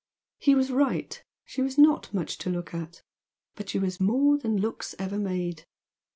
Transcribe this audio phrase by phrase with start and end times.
[0.39, 1.23] He was right.
[1.45, 3.03] She was not much to look at.
[3.53, 5.67] But she was more than looks ever made.